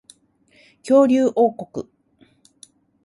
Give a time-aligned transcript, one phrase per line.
[0.83, 1.87] 恐竜王国